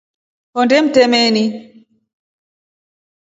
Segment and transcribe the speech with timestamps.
[0.55, 1.43] Hondee mtremeni.